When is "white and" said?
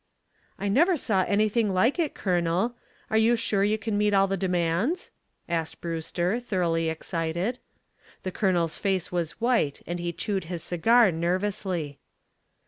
9.39-9.99